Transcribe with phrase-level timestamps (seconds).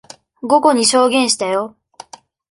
[0.41, 1.75] 午後に証言したよ。